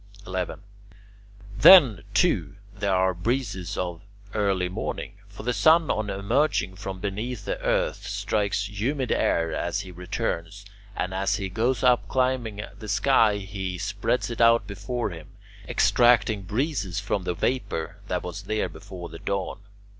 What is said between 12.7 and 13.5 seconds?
the sky